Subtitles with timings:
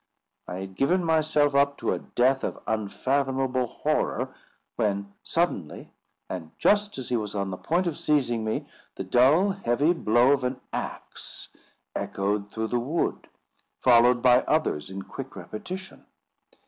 [0.47, 4.33] I had given myself up to a death of unfathomable horror,
[4.75, 5.91] when, suddenly,
[6.27, 10.31] and just as he was on the point of seizing me, the dull, heavy blow
[10.31, 11.49] of an axe
[11.95, 13.27] echoed through the wood,
[13.79, 16.07] followed by others in quick repetition.